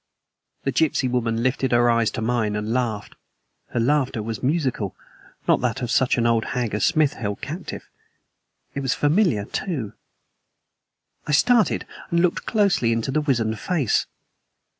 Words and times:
The 0.63 0.71
gypsy 0.71 1.07
woman 1.07 1.43
lifted 1.43 1.71
her 1.73 1.87
eyes 1.87 2.09
to 2.17 2.23
mine 2.23 2.55
and 2.55 2.73
laughed. 2.73 3.13
Her 3.67 3.79
laughter 3.79 4.23
was 4.23 4.41
musical, 4.41 4.95
not 5.47 5.61
that 5.61 5.83
of 5.83 5.91
such 5.91 6.17
an 6.17 6.25
old 6.25 6.43
hag 6.57 6.73
as 6.73 6.83
Smith 6.83 7.13
held 7.13 7.41
captive; 7.41 7.87
it 8.73 8.79
was 8.79 8.95
familiar, 8.95 9.45
too. 9.45 9.93
I 11.27 11.33
started 11.33 11.85
and 12.09 12.19
looked 12.19 12.47
closely 12.47 12.91
into 12.91 13.11
the 13.11 13.21
wizened 13.21 13.59
face. 13.59 14.07